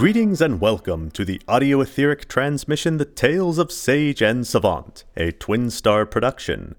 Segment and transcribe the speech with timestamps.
[0.00, 5.30] Greetings and welcome to the audio etheric transmission The Tales of Sage and Savant, a
[5.30, 6.74] Twin Star production.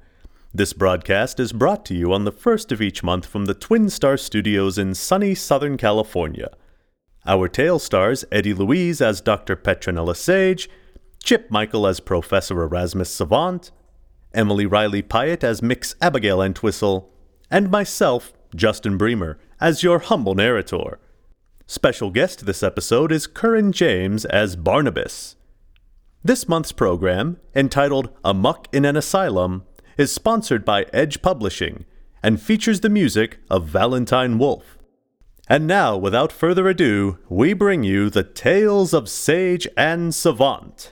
[0.51, 3.91] This broadcast is brought to you on the first of each month from the Twin
[3.91, 6.49] Star Studios in sunny Southern California.
[7.27, 9.55] Our tale stars Eddie Louise as Dr.
[9.55, 10.67] Petronella Sage,
[11.23, 13.69] Chip Michael as Professor Erasmus Savant,
[14.33, 17.11] Emily Riley Pyatt as Mix Abigail Entwistle,
[17.51, 20.97] and myself, Justin Bremer, as your humble narrator.
[21.71, 25.37] Special guest this episode is Curran James as Barnabas.
[26.21, 29.63] This month's program, entitled Amuck in an Asylum,
[29.97, 31.85] is sponsored by Edge Publishing
[32.21, 34.77] and features the music of Valentine Wolf.
[35.47, 40.91] And now, without further ado, we bring you the Tales of Sage and Savant.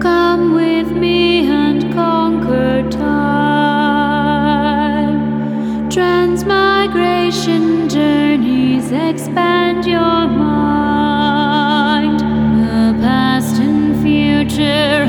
[0.00, 3.21] Come with me and conquer time.
[7.88, 12.18] Journeys expand your mind.
[12.20, 15.06] The past and future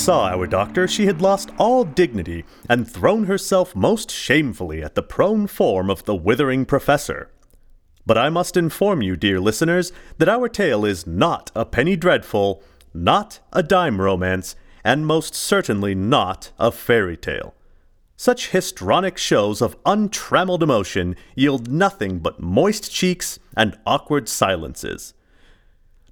[0.00, 5.02] saw our doctor, she had lost all dignity and thrown herself most shamefully at the
[5.02, 7.30] prone form of the withering professor.
[8.06, 12.62] But I must inform you, dear listeners, that our tale is not a penny dreadful,
[12.94, 17.54] not a dime romance, and most certainly not a fairy tale.
[18.16, 25.12] Such histrionic shows of untrammeled emotion yield nothing but moist cheeks and awkward silences.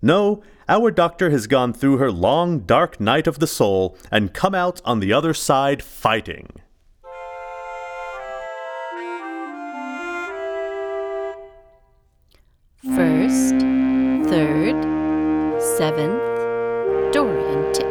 [0.00, 4.54] No, our doctor has gone through her long, dark night of the soul and come
[4.54, 6.48] out on the other side fighting.
[12.94, 13.54] First,
[14.30, 14.80] third,
[15.60, 16.22] seventh,
[17.12, 17.86] Dorian tick.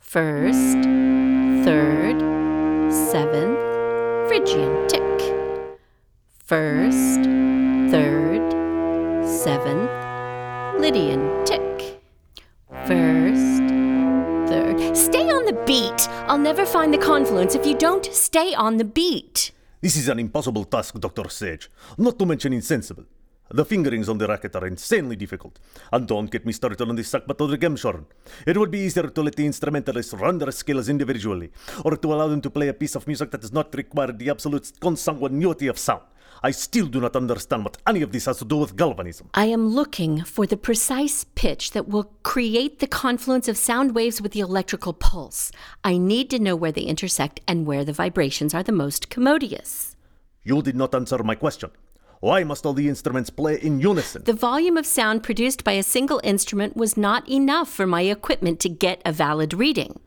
[0.00, 0.78] First,
[1.64, 2.20] third,
[2.92, 3.58] seventh,
[4.28, 5.02] Phrygian tick.
[6.44, 7.22] First,
[7.92, 8.42] third,
[9.28, 10.05] seventh,
[10.78, 12.00] Lydian tick.
[12.86, 13.64] First,
[14.48, 14.94] third.
[14.94, 16.06] Stay on the beat!
[16.28, 19.52] I'll never find the confluence if you don't stay on the beat.
[19.80, 21.30] This is an impossible task, Dr.
[21.30, 23.04] Sage, not to mention insensible.
[23.48, 25.58] The fingerings on the racket are insanely difficult.
[25.92, 28.04] And don't get me started on the Sakbato Gemshorn.
[28.44, 31.52] It would be easier to let the instrumentalists run their skills individually,
[31.84, 34.30] or to allow them to play a piece of music that does not require the
[34.30, 36.02] absolute consanguinity of sound.
[36.46, 39.30] I still do not understand what any of this has to do with galvanism.
[39.34, 44.22] I am looking for the precise pitch that will create the confluence of sound waves
[44.22, 45.50] with the electrical pulse.
[45.82, 49.96] I need to know where they intersect and where the vibrations are the most commodious.
[50.44, 51.70] You did not answer my question.
[52.20, 54.22] Why must all the instruments play in unison?
[54.22, 58.60] The volume of sound produced by a single instrument was not enough for my equipment
[58.60, 59.98] to get a valid reading.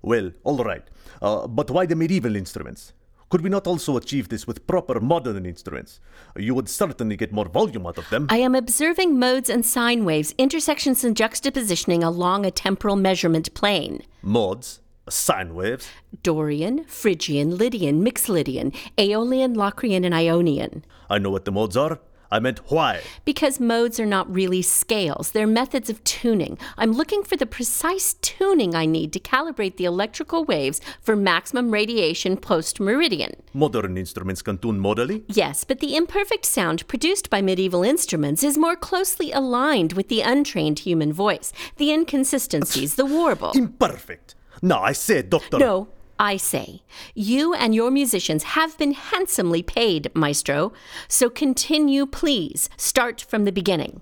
[0.00, 0.84] Well, all right.
[1.20, 2.92] Uh, but why the medieval instruments?
[3.30, 6.00] Could we not also achieve this with proper modern instruments?
[6.36, 8.26] You would certainly get more volume out of them.
[8.30, 14.02] I am observing modes and sine waves, intersections and juxtapositioning along a temporal measurement plane.
[14.22, 14.80] Modes?
[15.10, 15.88] sine waves.
[16.22, 20.84] Dorian, Phrygian, Lydian, Mixolydian, Aeolian, Locrian, and Ionian.
[21.08, 21.98] I know what the modes are.
[22.30, 23.00] I meant why.
[23.24, 26.58] Because modes are not really scales, they're methods of tuning.
[26.76, 31.70] I'm looking for the precise tuning I need to calibrate the electrical waves for maximum
[31.70, 33.32] radiation post meridian.
[33.54, 35.24] Modern instruments can tune modally.
[35.28, 40.20] Yes, but the imperfect sound produced by medieval instruments is more closely aligned with the
[40.20, 41.52] untrained human voice.
[41.76, 43.52] The inconsistencies, the warble.
[43.52, 44.34] Imperfect.
[44.60, 45.58] No, I said, Doctor.
[45.58, 46.82] No, I say,
[47.14, 50.72] you and your musicians have been handsomely paid, maestro.
[51.08, 52.68] So continue, please.
[52.76, 54.00] Start from the beginning.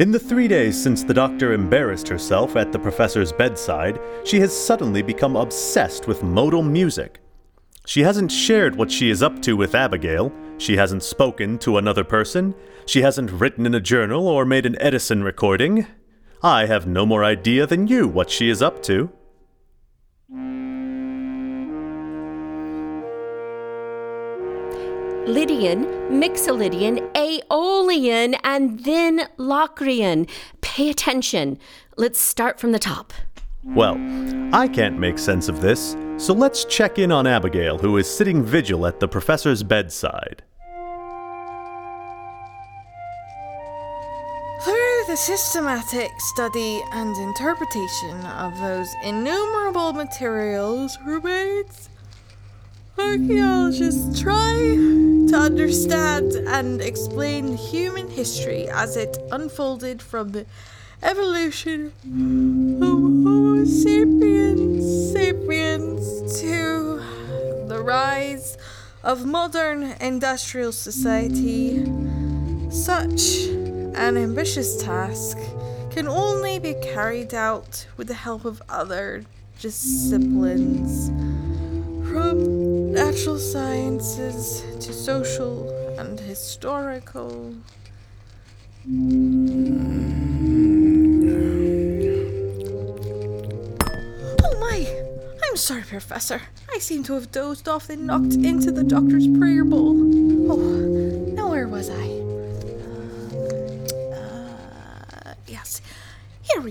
[0.00, 4.56] In the three days since the doctor embarrassed herself at the professor's bedside, she has
[4.56, 7.20] suddenly become obsessed with modal music.
[7.84, 12.02] She hasn't shared what she is up to with Abigail, she hasn't spoken to another
[12.02, 12.54] person,
[12.86, 15.86] she hasn't written in a journal or made an Edison recording.
[16.42, 19.10] I have no more idea than you what she is up to.
[25.26, 30.26] Lydian, Mixolydian, Aeolian, and then Locrian.
[30.60, 31.58] Pay attention.
[31.96, 33.12] Let's start from the top.
[33.64, 33.96] Well,
[34.52, 38.42] I can't make sense of this, so let's check in on Abigail, who is sitting
[38.42, 40.42] vigil at the professor's bedside.
[45.10, 51.88] The systematic study and interpretation of those innumerable materials remains,
[52.96, 54.54] archaeologists try
[55.28, 60.46] to understand and explain human history as it unfolded from the
[61.02, 61.86] evolution
[62.80, 67.02] of Homo sapiens sapiens to
[67.66, 68.56] the rise
[69.02, 71.84] of modern industrial society.
[72.70, 73.59] Such
[73.94, 75.36] an ambitious task
[75.90, 79.24] can only be carried out with the help of other
[79.60, 81.08] disciplines,
[82.08, 87.54] from natural sciences to social and historical.
[94.42, 94.86] Oh my!
[95.44, 96.42] I'm sorry, Professor.
[96.72, 100.29] I seem to have dozed off and knocked into the doctor's prayer bowl.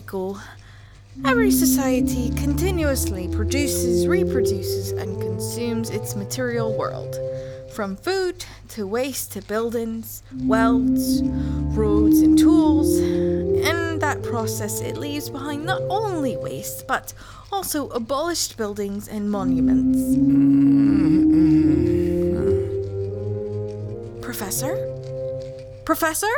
[0.10, 0.40] Go.
[1.26, 7.16] Every society continuously produces, reproduces, and consumes its material world.
[7.74, 11.22] From food to waste to buildings, welds,
[11.78, 12.98] roads, and tools.
[12.98, 17.14] In that process, it leaves behind not only waste, but
[17.52, 20.00] also abolished buildings and monuments.
[24.26, 24.76] Professor?
[25.86, 26.34] Professor?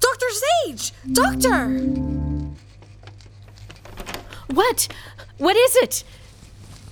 [0.00, 0.26] Dr.
[0.30, 0.92] Sage!
[1.12, 2.19] Doctor!
[4.50, 4.88] What?
[5.38, 6.04] What is it?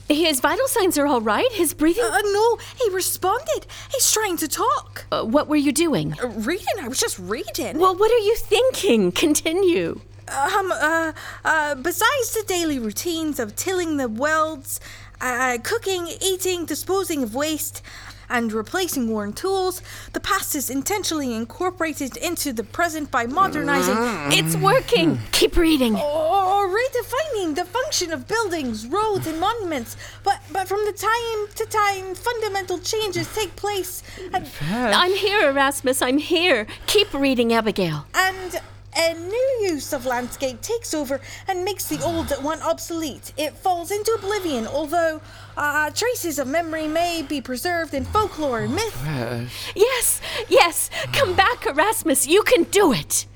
[0.08, 1.50] His vital signs are all right?
[1.52, 2.05] His breathing.
[2.05, 3.66] Uh, no, he responded.
[3.93, 5.05] He's trying to talk.
[5.12, 6.14] Uh, what were you doing?
[6.22, 7.78] Uh, reading, I was just reading.
[7.78, 9.12] Well, what are you thinking?
[9.12, 10.00] Continue.
[10.28, 11.12] Um, uh,
[11.44, 14.81] uh, besides the daily routines of tilling the welds,
[15.20, 17.82] uh, cooking, eating, disposing of waste,
[18.28, 19.82] and replacing worn tools,
[20.12, 23.96] the past is intentionally incorporated into the present by modernizing
[24.38, 24.62] It's mm.
[24.62, 25.16] working.
[25.16, 25.32] Mm.
[25.32, 25.96] Keep reading.
[25.96, 29.96] or redefining the function of buildings, roads, and monuments.
[30.22, 34.02] But but from the time to time, fundamental changes take place,
[34.32, 36.02] and, I'm here, Erasmus.
[36.02, 36.66] I'm here.
[36.86, 38.06] Keep reading, Abigail.
[38.14, 38.60] and
[38.96, 43.32] a new use of landscape takes over and makes the old one obsolete.
[43.37, 45.20] It falls into oblivion, although
[45.56, 48.96] uh, traces of memory may be preserved in folklore and myth.
[49.75, 50.90] Yes, yes.
[51.12, 52.26] Come back, Erasmus.
[52.26, 53.26] You can do it.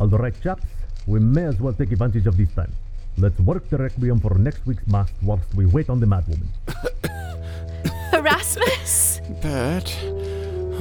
[0.00, 0.64] All right, chaps,
[1.06, 2.72] we may as well take advantage of this time.
[3.18, 6.48] Let's work the requiem for next week's mass whilst we wait on the madwoman.
[8.12, 9.20] Erasmus?
[9.42, 10.31] Bert?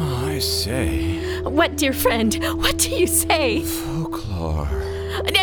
[0.04, 1.42] Oh, I say.
[1.44, 2.34] What, dear friend?
[2.58, 3.62] What do you say?
[3.62, 4.68] Folklore.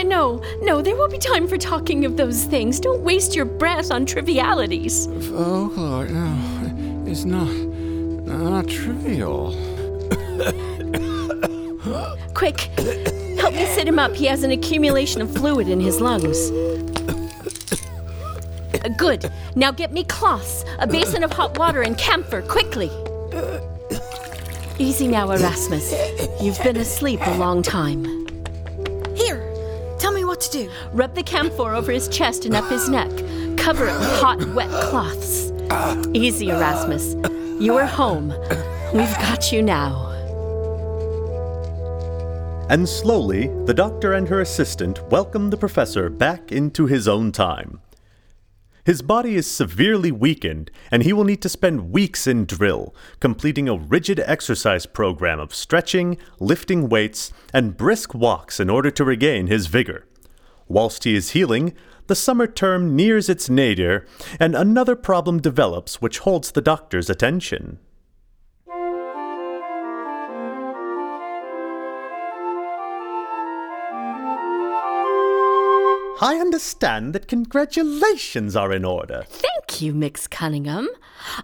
[0.05, 2.81] No, no, there won't be time for talking of those things.
[2.81, 5.07] Don't waste your breath on trivialities.
[5.29, 7.53] Folklore, no, it's not,
[8.27, 9.53] not trivial.
[12.35, 12.61] Quick,
[13.39, 14.13] help me sit him up.
[14.15, 16.51] He has an accumulation of fluid in his lungs.
[18.97, 19.31] Good.
[19.55, 22.91] Now get me cloths, a basin of hot water, and camphor, quickly.
[24.81, 25.93] Easy now, Erasmus.
[26.41, 28.05] You've been asleep a long time.
[29.17, 29.43] Here,
[29.99, 30.71] tell me what to do.
[30.93, 33.11] Rub the camphor over his chest and up his neck.
[33.57, 35.51] Cover it with hot, wet cloths.
[36.15, 37.17] Easy, Erasmus.
[37.61, 38.29] You are home.
[38.95, 40.07] We've got you now.
[42.71, 47.81] And slowly, the doctor and her assistant welcome the professor back into his own time.
[48.89, 53.69] His body is severely weakened, and he will need to spend weeks in drill, completing
[53.69, 59.47] a rigid exercise program of stretching, lifting weights, and brisk walks in order to regain
[59.47, 60.07] his vigor.
[60.69, 61.75] Whilst he is healing,
[62.07, 64.07] the summer term nears its nadir,
[64.41, 67.81] and another problem develops which holds the doctor's attention.
[76.21, 79.23] I understand that congratulations are in order.
[79.29, 80.89] Thank you, Mix Cunningham.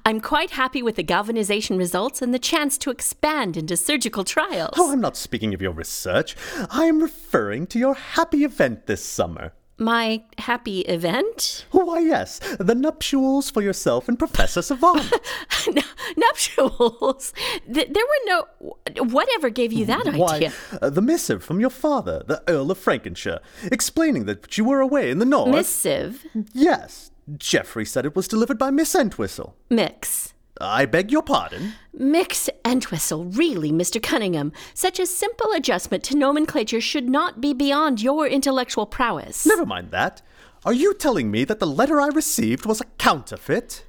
[0.04, 4.74] I'm quite happy with the galvanization results and the chance to expand into surgical trials.
[4.76, 6.36] Oh, I'm not speaking of your research.
[6.70, 9.52] I am referring to your happy event this summer.
[9.76, 11.66] My happy event?
[11.72, 15.02] Why, yes, the nuptials for yourself and Professor Savant.
[16.16, 17.32] Nuptials?
[17.72, 19.04] Th- there were no.
[19.04, 20.52] Whatever gave you that Why, idea?
[20.80, 25.10] uh, the missive from your father, the Earl of Frankenshire, explaining that you were away
[25.10, 25.50] in the north.
[25.50, 26.24] Missive?
[26.52, 29.56] Yes, Geoffrey said it was delivered by Miss Entwistle.
[29.70, 30.33] Mix.
[30.60, 31.72] I beg your pardon?
[31.92, 34.00] Mix Entwistle, really, Mr.
[34.02, 34.52] Cunningham.
[34.72, 39.44] Such a simple adjustment to nomenclature should not be beyond your intellectual prowess.
[39.46, 40.22] Never mind that.
[40.64, 43.84] Are you telling me that the letter I received was a counterfeit?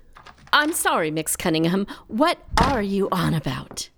[0.52, 1.86] I'm sorry, Mix Cunningham.
[2.08, 3.90] What are you on about?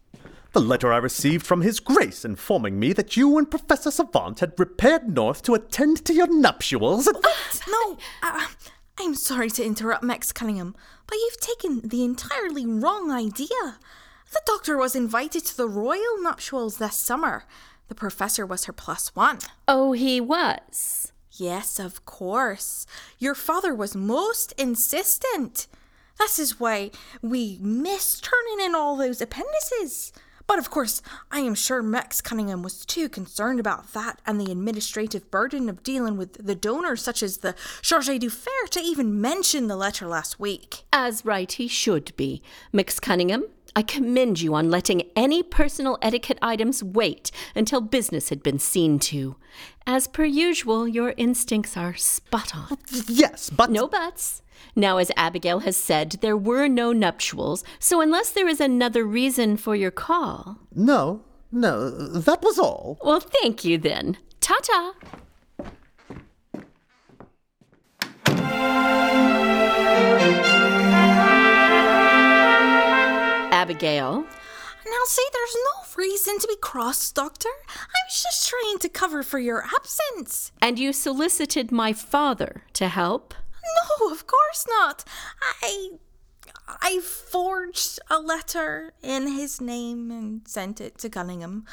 [0.53, 4.53] The letter I received from His Grace informing me that you and Professor Savant had
[4.57, 7.07] repaired north to attend to your nuptials.
[7.07, 7.17] and-
[7.69, 8.45] No, uh,
[8.99, 10.75] I'm sorry to interrupt, Max Cunningham,
[11.05, 13.77] but you've taken the entirely wrong idea.
[14.31, 17.43] The doctor was invited to the royal nuptials this summer.
[17.89, 19.37] The professor was her plus one.
[19.67, 21.11] Oh, he was.
[21.31, 22.87] Yes, of course.
[23.19, 25.67] Your father was most insistent.
[26.17, 26.89] This is why
[27.21, 30.11] we missed turning in all those appendices.
[30.47, 34.51] But of course, I am sure Max Cunningham was too concerned about that and the
[34.51, 39.67] administrative burden of dealing with the donors such as the Charge d'Affaires to even mention
[39.67, 40.85] the letter last week.
[40.93, 42.41] As right he should be.
[42.71, 43.43] Mix Cunningham,
[43.77, 48.97] I commend you on letting any personal etiquette items wait until business had been seen
[49.11, 49.35] to.
[49.85, 52.79] As per usual, your instincts are spot on.
[53.07, 53.69] yes, but.
[53.69, 54.41] No buts.
[54.75, 59.57] Now, as Abigail has said, there were no nuptials, so unless there is another reason
[59.57, 60.57] for your call.
[60.73, 62.97] No, no, that was all.
[63.03, 64.17] Well, thank you then.
[64.41, 64.93] Ta ta.
[73.67, 74.21] Abigail,
[74.85, 77.49] Now, see, there's no reason to be cross, Doctor.
[77.67, 80.53] I was just trying to cover for your absence.
[80.61, 83.33] and you solicited my father to help?
[83.99, 85.03] No, of course not.
[85.61, 85.89] I
[86.81, 91.65] I forged a letter in his name and sent it to Cunningham.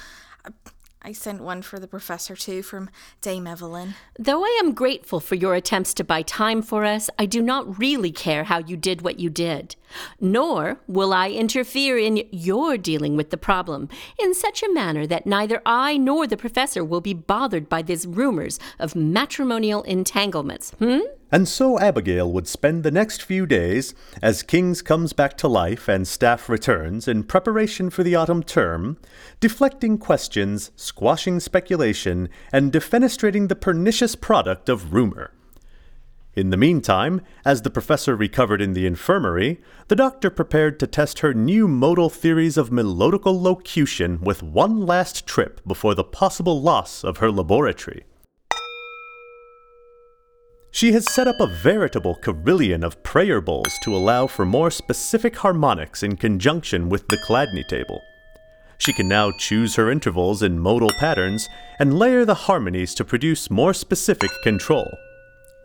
[1.05, 2.89] I, sent one for the professor too from
[3.21, 3.95] Dame Evelyn.
[4.19, 7.79] Though I am grateful for your attempts to buy time for us, I do not
[7.79, 9.77] really care how you did what you did.
[10.21, 15.27] Nor will I interfere in your dealing with the problem in such a manner that
[15.27, 20.71] neither I nor the professor will be bothered by these rumors of matrimonial entanglements.
[20.79, 21.01] Hmm?
[21.33, 25.89] And so Abigail would spend the next few days, as Kings comes back to life
[25.89, 28.99] and staff returns in preparation for the autumn term,
[29.41, 35.33] deflecting questions, squashing speculation, and defenestrating the pernicious product of rumor.
[36.37, 41.21] In the meantime, as the professor recovered in the infirmary, the doctor prepared to test
[41.21, 47.05] her new modal theories of melodical locution with one last trip before the possible loss
[47.05, 48.05] of her laboratory.
[50.75, 55.37] She has set up a veritable carillon of prayer bowls to allow for more specific
[55.37, 58.03] harmonics in conjunction with the Chladni table.
[58.77, 63.53] She can now choose her intervals in modal patterns and layer the harmonies to produce
[63.53, 64.91] more specific control.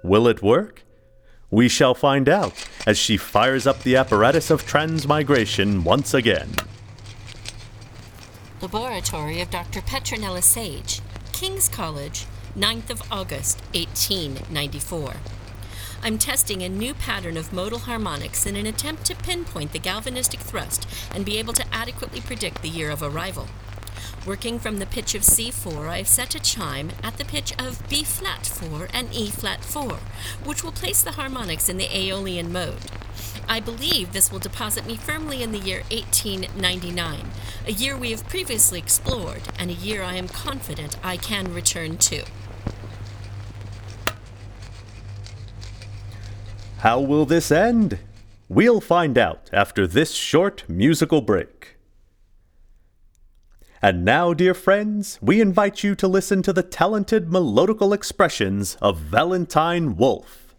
[0.04, 0.86] Will it work?
[1.50, 2.54] We shall find out
[2.86, 6.52] as she fires up the apparatus of transmigration once again.
[8.62, 9.82] Laboratory of Dr.
[9.82, 11.02] Petronella Sage,
[11.34, 15.14] King's College, 9th of August, 1894.
[16.02, 20.40] I'm testing a new pattern of modal harmonics in an attempt to pinpoint the galvanistic
[20.40, 23.48] thrust and be able to adequately predict the year of arrival.
[24.26, 28.04] Working from the pitch of C4, I've set a chime at the pitch of B
[28.04, 29.98] flat 4 and E flat 4,
[30.44, 32.92] which will place the harmonics in the Aeolian mode.
[33.50, 37.26] I believe this will deposit me firmly in the year 1899,
[37.66, 41.98] a year we have previously explored, and a year I am confident I can return
[41.98, 42.24] to.
[46.78, 47.98] How will this end?
[48.48, 51.78] We'll find out after this short musical break.
[53.82, 59.00] And now, dear friends, we invite you to listen to the talented melodical expressions of
[59.00, 60.54] Valentine Wolf.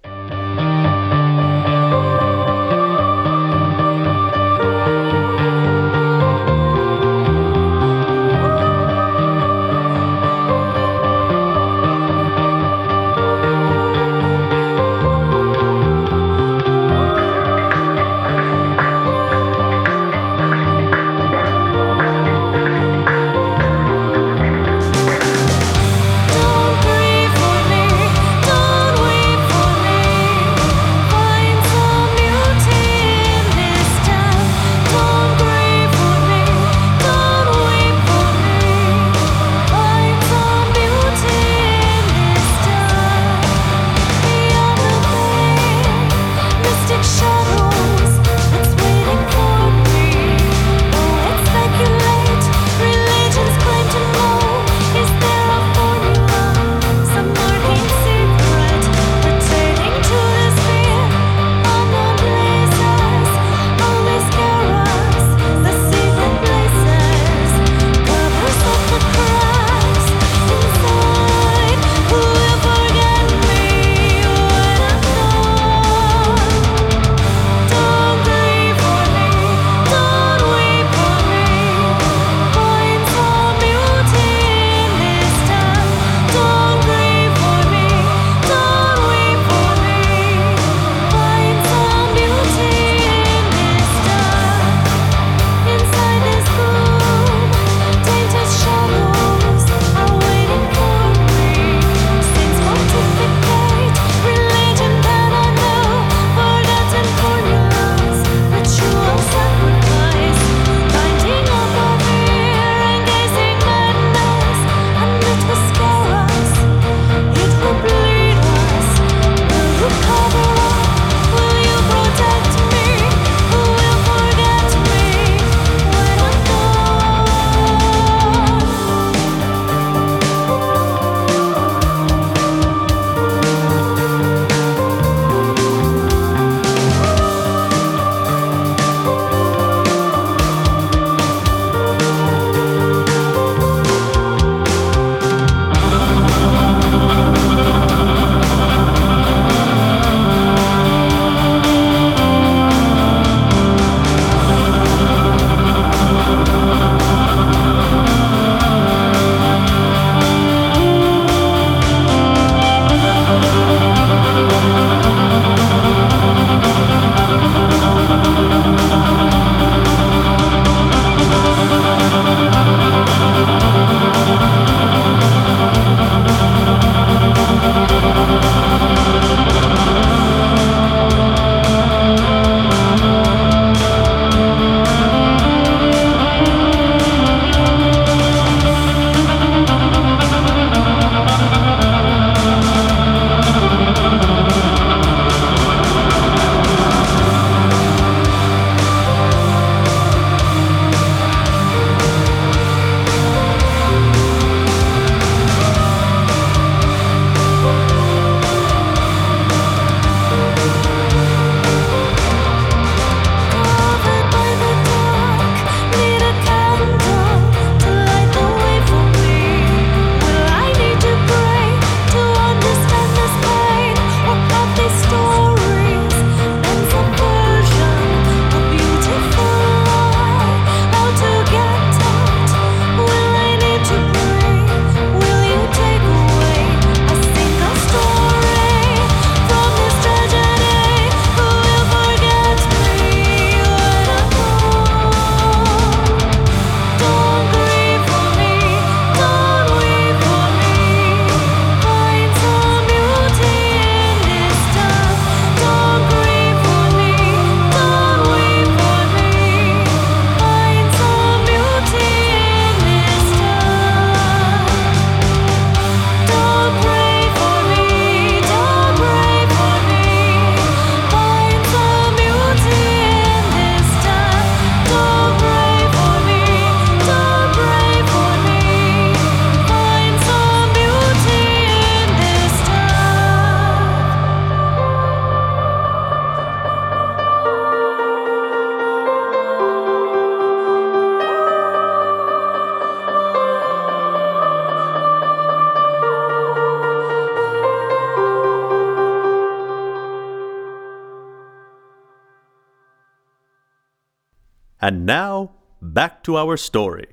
[304.91, 307.07] And now, back to our story.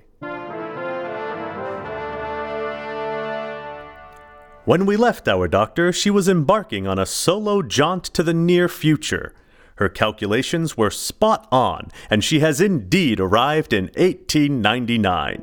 [4.65, 8.67] When we left our doctor, she was embarking on a solo jaunt to the near
[8.67, 9.35] future.
[9.75, 15.37] Her calculations were spot on, and she has indeed arrived in 1899.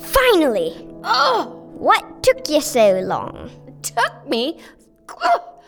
[0.00, 0.88] Finally!
[1.04, 1.70] Oh!
[1.78, 3.48] What took you so long?
[3.68, 4.58] It Took me?
[5.22, 5.62] Oh!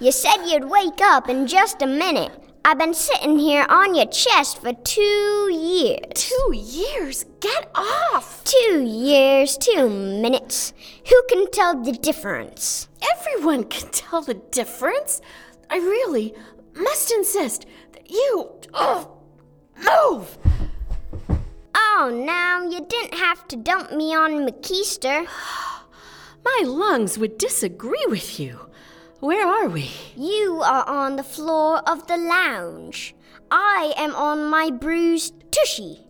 [0.00, 2.47] You said you'd wake up in just a minute.
[2.68, 6.00] I've been sitting here on your chest for two years.
[6.14, 7.24] Two years?
[7.40, 8.44] Get off!
[8.44, 10.74] Two years, two minutes.
[11.08, 12.90] Who can tell the difference?
[13.16, 15.22] Everyone can tell the difference.
[15.70, 16.34] I really
[16.74, 19.16] must insist that you oh,
[19.78, 20.36] move.
[21.74, 25.26] Oh, now you didn't have to dump me on McKeester.
[26.44, 28.67] My lungs would disagree with you.
[29.20, 29.90] Where are we?
[30.16, 33.16] You are on the floor of the lounge.
[33.50, 36.06] I am on my bruised tushy.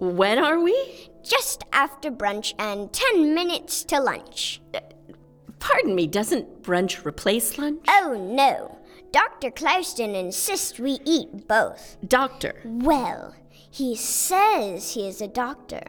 [0.00, 1.10] When are we?
[1.22, 4.60] Just after brunch and ten minutes to lunch.
[5.60, 7.84] Pardon me, doesn't brunch replace lunch?
[7.86, 8.78] Oh no.
[9.12, 9.52] Dr.
[9.52, 11.98] Clouston insists we eat both.
[12.06, 12.60] Doctor.
[12.64, 15.82] Well, he says he is a doctor.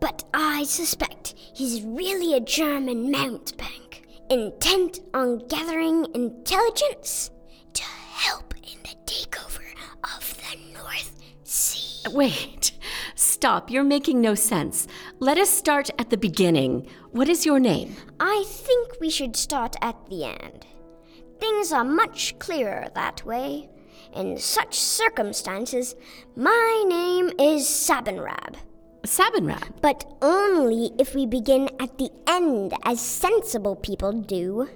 [0.00, 3.87] But I suspect he's really a German mountebank,
[4.30, 7.30] intent on gathering intelligence
[7.74, 9.64] to help in the takeover
[10.02, 11.12] of the North
[11.44, 12.08] Sea.
[12.12, 12.72] Wait.
[13.14, 13.70] Stop.
[13.70, 14.86] You're making no sense.
[15.18, 16.88] Let us start at the beginning.
[17.12, 17.96] What is your name?
[18.20, 20.66] I think we should start at the end.
[21.38, 23.68] Things are much clearer that way.
[24.14, 25.94] In such circumstances,
[26.36, 28.56] my name is Sabinrab.
[29.04, 29.80] Sabinrab.
[29.80, 34.68] But only if we begin at the end, as sensible people do.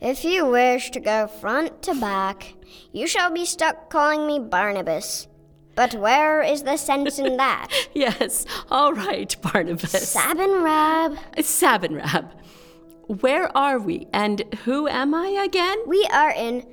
[0.00, 2.54] If you wish to go front to back,
[2.92, 5.26] you shall be stuck calling me Barnabas.
[5.74, 7.68] But where is the sense in that?
[7.94, 8.44] Yes.
[8.70, 10.14] All right, Barnabas.
[10.14, 12.30] Sabinrab, Sabinrab.
[13.06, 15.78] Where are we and who am I again?
[15.86, 16.66] we are in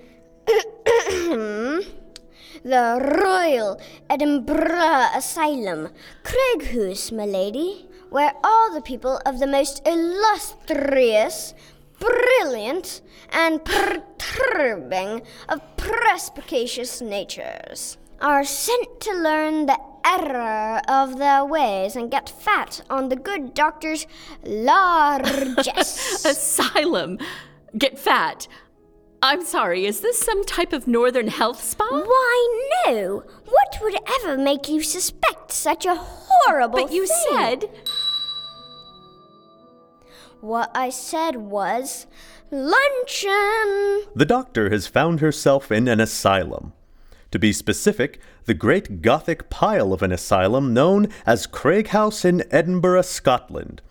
[0.50, 1.80] hmm,
[2.64, 5.90] the Royal Edinburgh Asylum,
[6.24, 11.54] Craig House, my lady, where all the people of the most illustrious,
[12.00, 21.96] brilliant, and perturbing of perspicacious natures are sent to learn the error of their ways
[21.96, 24.08] and get fat on the good doctor's
[24.44, 26.24] largesse.
[26.26, 27.18] Asylum.
[27.78, 28.48] Get fat.
[29.26, 31.88] I'm sorry, is this some type of northern health spa?
[31.90, 33.24] Why, no!
[33.46, 37.18] What would ever make you suspect such a horrible But you thing?
[37.32, 37.70] said.
[40.42, 42.06] What I said was
[42.52, 44.10] luncheon.
[44.14, 46.74] The doctor has found herself in an asylum.
[47.32, 52.44] To be specific, the great Gothic pile of an asylum known as Craig House in
[52.52, 53.82] Edinburgh, Scotland.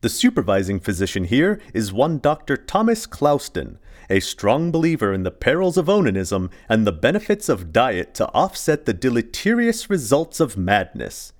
[0.00, 2.56] The supervising physician here is one Dr.
[2.56, 3.78] Thomas Clouston,
[4.10, 8.84] a strong believer in the perils of onanism and the benefits of diet to offset
[8.84, 11.32] the deleterious results of madness.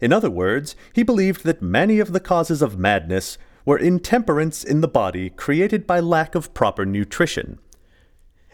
[0.00, 4.80] In other words, he believed that many of the causes of madness were intemperance in
[4.80, 7.58] the body created by lack of proper nutrition.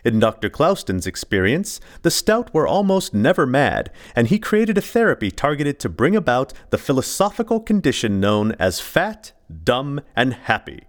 [0.04, 0.50] In Dr.
[0.50, 5.88] Clouston's experience, the stout were almost never mad, and he created a therapy targeted to
[5.88, 10.84] bring about the philosophical condition known as fat, dumb, and happy.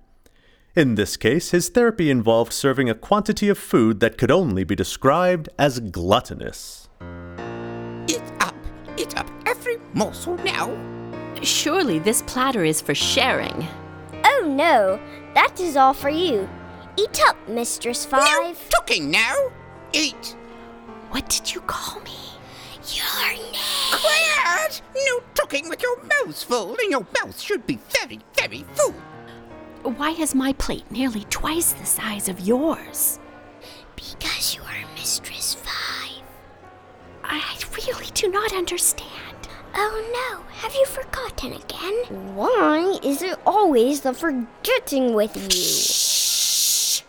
[0.75, 4.75] In this case, his therapy involved serving a quantity of food that could only be
[4.75, 6.89] described as gluttonous.
[8.09, 8.55] Eat up,
[8.97, 10.69] eat up every morsel now.
[11.41, 13.65] Surely this platter is for sharing.
[14.25, 14.99] Oh no,
[15.33, 16.49] that is all for you.
[16.97, 18.25] Eat up, Mistress Five.
[18.25, 18.69] No Five.
[18.69, 19.33] talking now.
[19.93, 20.35] Eat.
[21.11, 22.11] What did you call me?
[22.93, 23.53] Your name.
[23.93, 24.81] Quiet!
[24.93, 28.93] No talking with your mouth full, and your mouth should be very, very full.
[29.85, 33.19] Why is my plate nearly twice the size of yours?
[33.95, 36.23] Because you are Mistress Five.
[37.23, 39.11] I really do not understand.
[39.75, 42.33] Oh no, have you forgotten again?
[42.33, 45.49] Why is it always the forgetting with you?
[45.51, 47.03] Shh.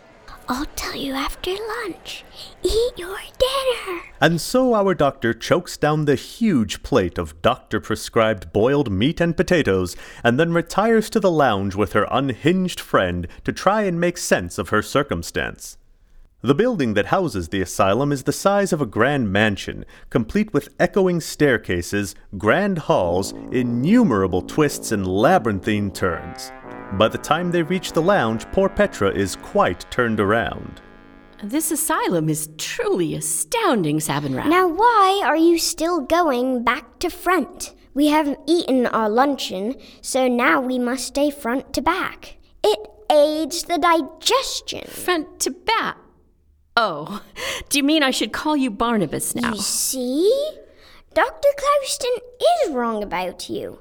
[0.47, 2.23] I'll tell you after lunch.
[2.63, 4.01] Eat your dinner.
[4.19, 9.37] And so our doctor chokes down the huge plate of doctor prescribed boiled meat and
[9.37, 14.17] potatoes, and then retires to the lounge with her unhinged friend to try and make
[14.17, 15.77] sense of her circumstance.
[16.41, 20.73] The building that houses the asylum is the size of a grand mansion, complete with
[20.79, 26.51] echoing staircases, grand halls, innumerable twists, and labyrinthine turns.
[26.93, 30.81] By the time they reach the lounge, poor Petra is quite turned around.
[31.43, 34.47] This asylum is truly astounding, Sabinrab.
[34.47, 37.73] Now, why are you still going back to front?
[37.93, 42.37] We haven't eaten our luncheon, so now we must stay front to back.
[42.63, 42.79] It
[43.11, 44.85] aids the digestion.
[44.87, 45.97] Front to back.
[46.75, 47.23] Oh,
[47.69, 49.53] do you mean I should call you Barnabas now?
[49.53, 50.51] You see?
[51.13, 51.49] Dr.
[51.57, 52.11] Clouston
[52.65, 53.79] is wrong about you.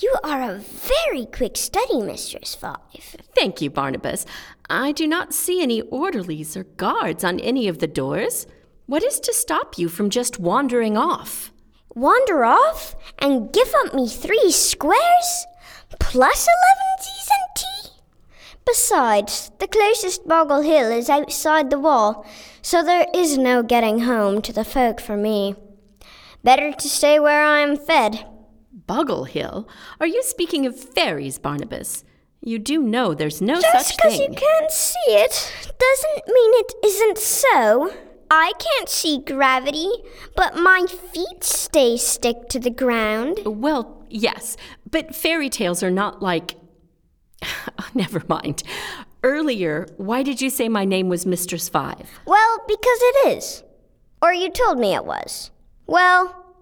[0.00, 3.16] You are a very quick study, Mistress Five.
[3.34, 4.24] Thank you, Barnabas.
[4.70, 8.46] I do not see any orderlies or guards on any of the doors.
[8.86, 11.52] What is to stop you from just wandering off?
[11.94, 15.46] Wander off and give up me three squares?
[16.00, 17.64] Plus 11 T's and T?
[18.64, 22.24] Besides, the closest Boggle Hill is outside the wall,
[22.62, 25.54] so there is no getting home to the folk for me.
[26.42, 28.26] Better to stay where I am fed.
[28.86, 29.68] Boggle Hill?
[30.00, 32.04] Are you speaking of fairies, Barnabas?
[32.40, 36.72] You do know there's no Just such because you can't see it doesn't mean it
[36.84, 37.92] isn't so.
[38.30, 39.90] I can't see gravity,
[40.34, 43.40] but my feet stay stick to the ground.
[43.44, 44.56] Well, yes,
[44.90, 46.56] but fairy tales are not like.
[47.94, 48.62] Never mind.
[49.22, 52.08] Earlier, why did you say my name was Mistress Five?
[52.26, 53.62] Well, because it is.
[54.20, 55.50] Or you told me it was.
[55.86, 56.56] Well,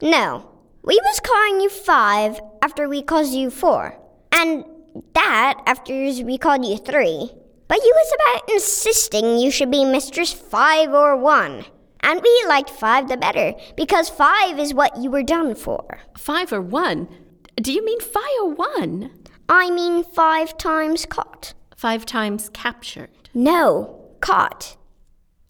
[0.00, 0.50] no.
[0.86, 3.96] We was calling you five after we called you four.
[4.32, 4.66] And
[5.14, 7.30] that after we called you three.
[7.68, 11.64] But you was about insisting you should be Mistress Five or One.
[12.00, 16.00] And we liked five the better, because five is what you were done for.
[16.18, 17.08] Five or one?
[17.56, 19.10] Do you mean five or one?
[19.48, 21.54] I mean five times caught.
[21.74, 23.30] Five times captured.
[23.32, 24.76] No, caught.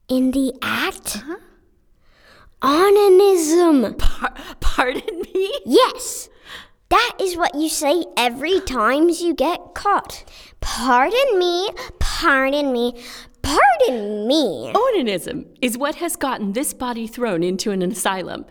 [0.08, 1.16] In the act?
[1.16, 1.36] Uh-huh.
[2.64, 3.98] Onanism.
[3.98, 5.52] Par- pardon me?
[5.66, 6.30] Yes.
[6.88, 10.24] That is what you say every time you get caught.
[10.60, 12.94] Pardon me, pardon me,
[13.42, 14.72] pardon me.
[14.74, 18.46] Onanism is what has gotten this body thrown into an asylum.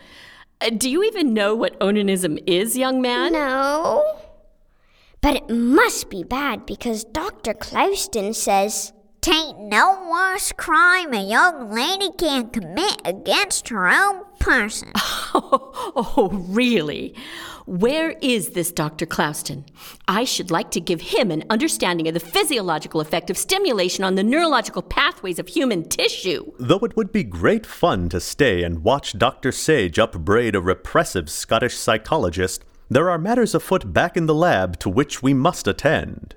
[0.60, 3.32] Uh, do you even know what onanism is, young man?
[3.32, 4.04] No.
[5.20, 7.52] But it must be bad because Dr.
[7.52, 8.92] Clouston says.
[9.24, 14.92] Tain't no worse crime a young lady can commit against her own person.
[15.36, 17.14] Oh, really?
[17.66, 19.04] Where is this Dr.
[19.04, 19.64] Clouston?
[20.06, 24.14] I should like to give him an understanding of the physiological effect of stimulation on
[24.14, 26.52] the neurological pathways of human tissue.
[26.60, 29.50] Though it would be great fun to stay and watch Dr.
[29.50, 34.88] Sage upbraid a repressive Scottish psychologist, there are matters afoot back in the lab to
[34.88, 36.36] which we must attend.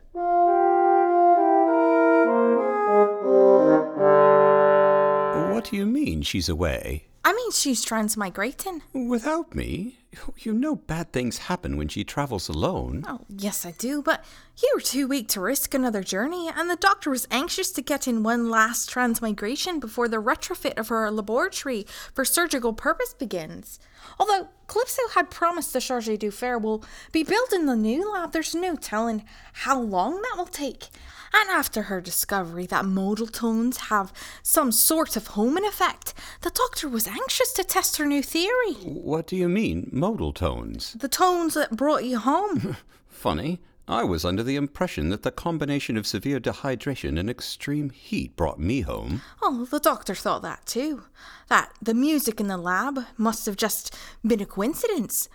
[5.57, 7.07] What do you mean she's away?
[7.25, 8.81] I mean, she's transmigrating.
[8.93, 9.97] Without me?
[10.37, 13.03] You know bad things happen when she travels alone.
[13.07, 14.23] Oh, yes, I do, but
[14.61, 18.07] you were too weak to risk another journey, and the doctor was anxious to get
[18.07, 23.79] in one last transmigration before the retrofit of her laboratory for surgical purpose begins.
[24.19, 28.53] Although Calypso had promised the Charge d'Affaires will be built in the new lab, there's
[28.53, 30.89] no telling how long that will take.
[31.33, 34.13] And after her discovery that modal tones have
[34.43, 38.73] some sort of homing effect, the doctor was anxious to test her new theory.
[38.83, 40.93] What do you mean, modal tones?
[40.93, 42.77] The tones that brought you home.
[43.07, 43.59] Funny.
[43.89, 48.59] I was under the impression that the combination of severe dehydration and extreme heat brought
[48.59, 49.21] me home.
[49.41, 51.03] Oh, the doctor thought that too.
[51.47, 55.29] That the music in the lab must have just been a coincidence.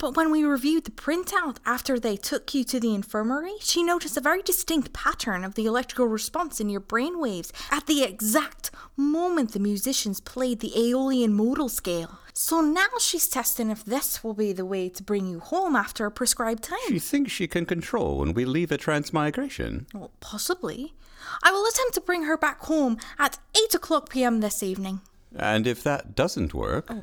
[0.00, 4.16] But when we reviewed the printout after they took you to the infirmary, she noticed
[4.16, 9.52] a very distinct pattern of the electrical response in your brainwaves at the exact moment
[9.52, 12.18] the musicians played the Aeolian modal scale.
[12.32, 16.06] So now she's testing if this will be the way to bring you home after
[16.06, 16.78] a prescribed time.
[16.88, 19.86] She thinks she can control when we leave a transmigration.
[19.92, 20.94] Well, possibly.
[21.42, 25.02] I will attempt to bring her back home at 8 o'clock pm this evening.
[25.36, 27.02] And if that doesn't work, oh.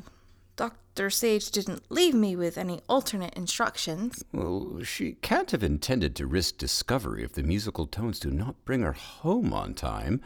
[0.98, 1.12] Dr.
[1.12, 4.26] Sage didn't leave me with any alternate instructions.
[4.34, 8.82] well, she can't have intended to risk discovery if the musical tones do not bring
[8.82, 10.22] her home on time.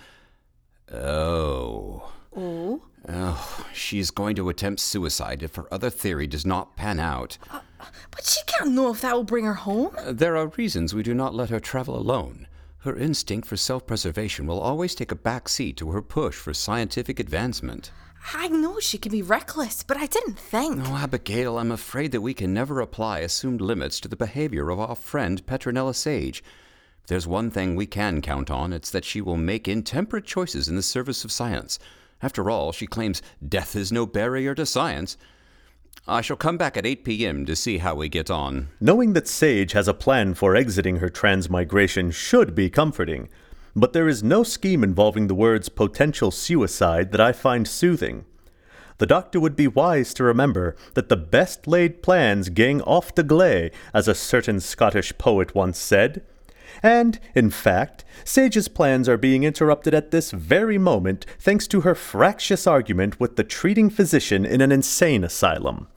[0.90, 2.14] Oh.
[2.34, 2.84] Oh?
[3.10, 7.38] Oh, she's going to attempt suicide if her other theory does not pan out.
[7.50, 7.60] Uh,
[8.10, 9.94] but she can't know if that will bring her home.
[9.98, 12.48] Uh, there are reasons we do not let her travel alone.
[12.78, 16.54] Her instinct for self preservation will always take a back seat to her push for
[16.54, 17.92] scientific advancement.
[18.34, 20.78] I know she can be reckless, but I didn't think.
[20.78, 24.80] No, Abigail, I'm afraid that we can never apply assumed limits to the behavior of
[24.80, 26.44] our friend Petronella Sage.
[27.02, 30.68] If there's one thing we can count on, it's that she will make intemperate choices
[30.68, 31.80] in the service of science.
[32.22, 35.18] After all, she claims death is no barrier to science.
[36.08, 37.46] I shall come back at 8 p.m.
[37.46, 38.70] to see how we get on.
[38.80, 43.30] Knowing that Sage has a plan for exiting her transmigration should be comforting.
[43.76, 48.26] But there is no scheme involving the words potential suicide that I find soothing.
[48.98, 53.72] The doctor would be wise to remember that the best laid plans gang aft agley,
[53.94, 56.24] as a certain Scottish poet once said.
[56.84, 61.96] And, in fact, Sage's plans are being interrupted at this very moment thanks to her
[61.96, 65.88] fractious argument with the treating physician in an insane asylum.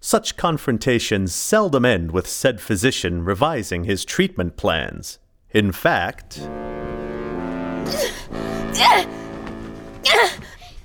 [0.00, 5.18] Such confrontations seldom end with said physician revising his treatment plans.
[5.50, 6.48] In fact,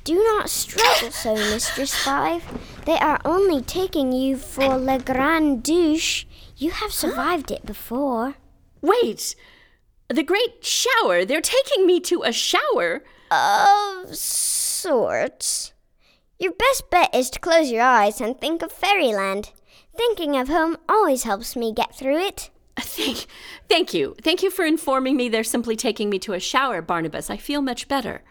[0.04, 2.44] Do not struggle so, Mistress Five.
[2.86, 6.26] They are only taking you for Le Grand Douche.
[6.58, 8.36] You have survived it before.
[8.82, 9.36] Wait!
[10.08, 11.26] The great shower!
[11.26, 13.04] They're taking me to a shower!
[13.30, 15.74] Of sorts.
[16.40, 19.52] Your best bet is to close your eyes and think of fairyland.
[19.96, 22.50] Thinking of home always helps me get through it.
[22.82, 23.26] Thank,
[23.68, 24.16] thank you.
[24.22, 27.30] Thank you for informing me they're simply taking me to a shower, Barnabas.
[27.30, 28.24] I feel much better.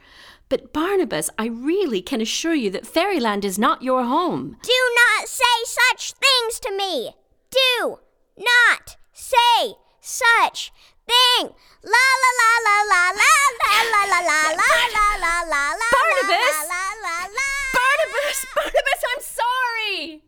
[0.48, 4.56] But, Barnabas, I really can assure you that Fairyland is not your home.
[4.62, 7.11] Do not say such things to me.
[7.50, 7.98] Do
[8.38, 10.72] not say such
[11.06, 11.50] thing.
[11.84, 13.30] La la la la la la
[13.61, 16.56] la la la la la la la la Barnabas!
[16.68, 17.28] la la
[17.74, 18.46] Barnabas!
[18.54, 20.28] Barnabas, I'm sorry!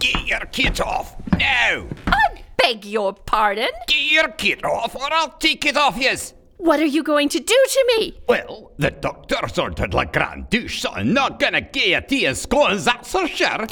[0.00, 1.86] Get your kit off now!
[2.06, 3.70] I beg your pardon?
[3.86, 6.34] Get your kit off, or I'll take it off yous!
[6.58, 8.18] What are you going to do to me?
[8.28, 12.34] Well, the doctor's ordered Le Grand Douche, so I'm not gonna get you to your
[12.34, 13.66] scones, that's for sure.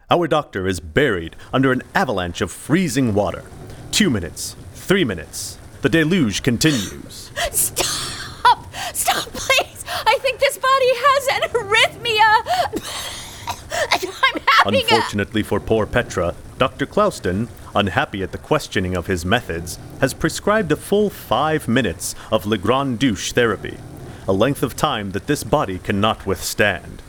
[0.08, 3.42] Our doctor is buried under an avalanche of freezing water.
[3.90, 5.58] Two minutes, three minutes.
[5.82, 7.32] The deluge continues.
[7.50, 8.72] Stop!
[8.94, 9.84] Stop, please!
[10.06, 12.30] I think this body has an arrhythmia!
[14.24, 14.94] I'm having a.
[14.94, 16.86] Unfortunately for poor Petra, Dr.
[16.86, 22.46] Clouston, unhappy at the questioning of his methods, has prescribed a full five minutes of
[22.46, 23.76] Le Grand Douche therapy,
[24.26, 27.02] a length of time that this body cannot withstand.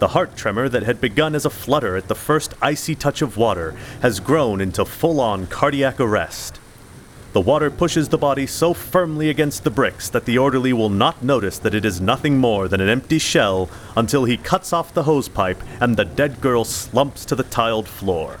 [0.00, 3.36] The heart tremor that had begun as a flutter at the first icy touch of
[3.36, 6.58] water has grown into full on cardiac arrest.
[7.34, 11.22] The water pushes the body so firmly against the bricks that the orderly will not
[11.22, 15.04] notice that it is nothing more than an empty shell until he cuts off the
[15.04, 18.40] hose pipe and the dead girl slumps to the tiled floor.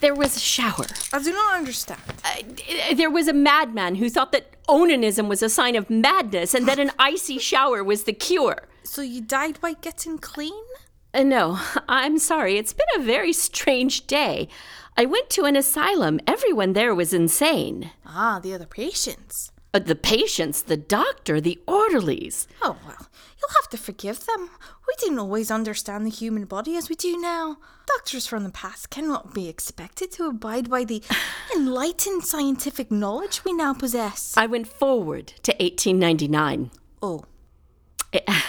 [0.00, 0.86] There was a shower.
[1.12, 2.00] I do not understand.
[2.24, 6.68] Uh, there was a madman who thought that onanism was a sign of madness and
[6.68, 8.62] that an icy shower was the cure.
[8.84, 10.64] So you died by getting clean?
[11.12, 11.58] Uh, no,
[11.88, 12.58] I'm sorry.
[12.58, 14.48] It's been a very strange day.
[14.96, 16.20] I went to an asylum.
[16.26, 17.90] Everyone there was insane.
[18.06, 19.50] Ah, the other patients.
[19.74, 22.46] Uh, the patients, the doctor, the orderlies.
[22.62, 23.07] Oh, well,
[23.40, 24.50] you'll have to forgive them.
[24.86, 27.58] We didn't always understand the human body as we do now.
[27.86, 31.02] Doctors from the past cannot be expected to abide by the
[31.54, 34.34] enlightened scientific knowledge we now possess.
[34.36, 36.70] I went forward to 1899.
[37.02, 37.24] Oh,
[38.12, 38.20] eh,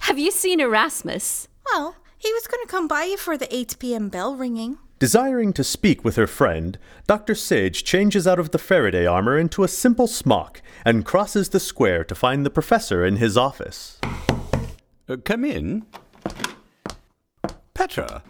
[0.00, 1.48] Have you seen Erasmus?
[1.72, 4.08] well, he was going to come by you for the 8 p.m.
[4.08, 4.78] bell ringing.
[4.98, 7.34] Desiring to speak with her friend, Dr.
[7.34, 12.04] Sage changes out of the Faraday armor into a simple smock and crosses the square
[12.04, 13.98] to find the professor in his office.
[15.08, 15.84] Uh, come in.
[17.74, 18.22] Petra,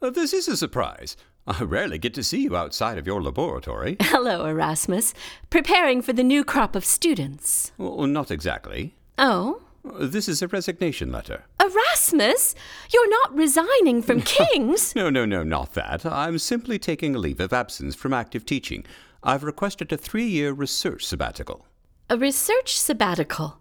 [0.00, 1.16] uh, this is a surprise.
[1.46, 3.96] I rarely get to see you outside of your laboratory.
[4.02, 5.12] Hello, Erasmus.
[5.50, 7.72] Preparing for the new crop of students.
[7.78, 8.94] well, not exactly.
[9.18, 9.60] Oh?
[9.84, 11.44] Uh, This is a resignation letter.
[11.60, 12.54] Erasmus?
[12.92, 14.94] You're not resigning from King's?
[14.94, 16.06] No, no, no, not that.
[16.06, 18.84] I'm simply taking a leave of absence from active teaching.
[19.22, 21.66] I've requested a three year research sabbatical.
[22.08, 23.58] A research sabbatical.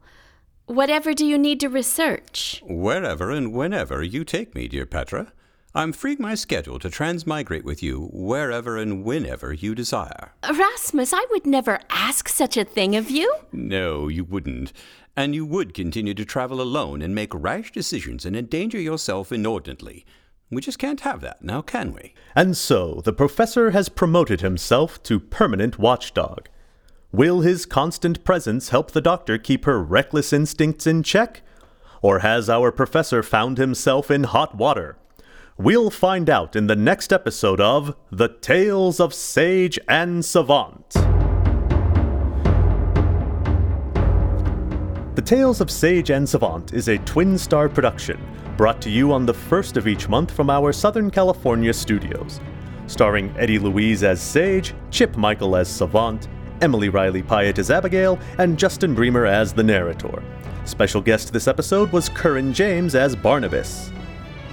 [0.71, 2.63] Whatever do you need to research?
[2.65, 5.33] Wherever and whenever you take me, dear Petra.
[5.75, 10.31] I'm freeing my schedule to transmigrate with you wherever and whenever you desire.
[10.47, 13.35] Erasmus, I would never ask such a thing of you.
[13.51, 14.71] No, you wouldn't.
[15.17, 20.05] And you would continue to travel alone and make rash decisions and endanger yourself inordinately.
[20.49, 22.13] We just can't have that, now can we?
[22.33, 26.47] And so, the professor has promoted himself to permanent watchdog.
[27.13, 31.41] Will his constant presence help the doctor keep her reckless instincts in check?
[32.01, 34.95] Or has our professor found himself in hot water?
[35.57, 40.89] We'll find out in the next episode of The Tales of Sage and Savant.
[45.15, 49.25] The Tales of Sage and Savant is a twin star production brought to you on
[49.25, 52.39] the first of each month from our Southern California studios.
[52.87, 56.29] Starring Eddie Louise as Sage, Chip Michael as Savant,
[56.61, 60.23] Emily Riley Pyatt as Abigail, and Justin Bremer as the narrator.
[60.65, 63.91] Special guest this episode was Curran James as Barnabas.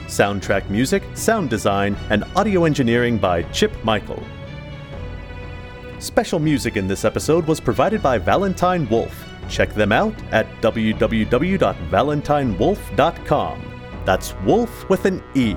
[0.07, 4.23] Soundtrack music, sound design, and audio engineering by Chip Michael.
[5.99, 9.27] Special music in this episode was provided by Valentine Wolfe.
[9.49, 13.63] Check them out at www.valentinewolfe.com.
[14.05, 15.55] That's Wolf with an E.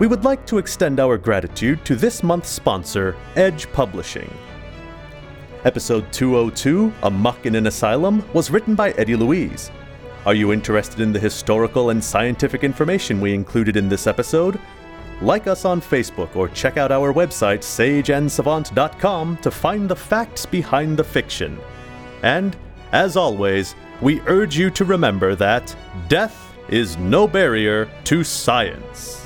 [0.00, 4.28] We would like to extend our gratitude to this month's sponsor, Edge Publishing.
[5.64, 9.70] Episode 202, A Muck in an Asylum, was written by Eddie Louise.
[10.26, 14.60] Are you interested in the historical and scientific information we included in this episode?
[15.22, 20.98] Like us on Facebook or check out our website, sageandsavant.com, to find the facts behind
[20.98, 21.58] the fiction.
[22.22, 22.54] And,
[22.92, 25.74] as always, we urge you to remember that
[26.08, 29.23] death is no barrier to science.